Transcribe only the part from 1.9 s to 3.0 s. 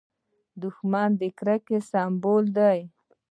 سمبول دی